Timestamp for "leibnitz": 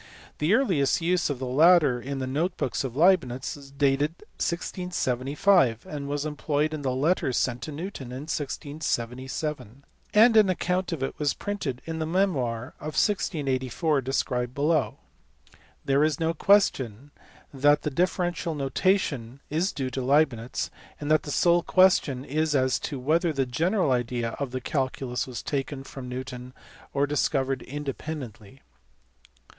2.95-3.55, 20.01-20.71